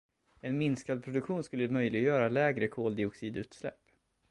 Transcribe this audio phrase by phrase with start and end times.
[0.41, 3.79] En minskad produktion skulle möjliggöra lägre koldioxidutsläpp.